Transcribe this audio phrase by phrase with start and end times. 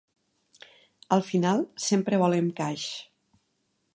[1.17, 2.87] Al final, sempre volem cash.